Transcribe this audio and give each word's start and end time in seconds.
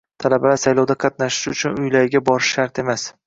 Talabalar 0.23 0.55
saylovda 0.61 0.95
qatnashishi 1.03 1.53
uchun 1.57 1.77
uylariga 1.85 2.25
borishi 2.31 2.57
shart 2.57 2.83
emas. 2.85 3.07